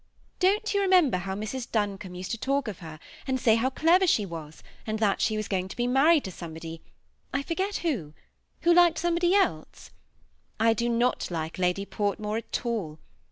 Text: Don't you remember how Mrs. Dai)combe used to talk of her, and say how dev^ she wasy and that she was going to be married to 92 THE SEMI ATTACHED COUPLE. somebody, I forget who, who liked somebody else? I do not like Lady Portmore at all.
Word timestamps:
Don't 0.39 0.73
you 0.73 0.81
remember 0.81 1.17
how 1.19 1.35
Mrs. 1.35 1.67
Dai)combe 1.71 2.17
used 2.17 2.31
to 2.31 2.37
talk 2.39 2.67
of 2.67 2.79
her, 2.79 2.99
and 3.27 3.39
say 3.39 3.53
how 3.53 3.69
dev^ 3.69 4.09
she 4.09 4.25
wasy 4.25 4.63
and 4.87 4.97
that 4.97 5.21
she 5.21 5.37
was 5.37 5.47
going 5.47 5.67
to 5.67 5.75
be 5.75 5.85
married 5.85 6.23
to 6.23 6.31
92 6.31 6.31
THE 6.31 6.31
SEMI 6.31 6.51
ATTACHED 6.55 6.63
COUPLE. 6.63 6.83
somebody, 7.29 7.39
I 7.39 7.41
forget 7.43 7.75
who, 7.77 8.13
who 8.61 8.73
liked 8.73 8.97
somebody 8.97 9.35
else? 9.35 9.91
I 10.59 10.73
do 10.73 10.89
not 10.89 11.29
like 11.29 11.59
Lady 11.59 11.85
Portmore 11.85 12.39
at 12.39 12.65
all. 12.65 12.97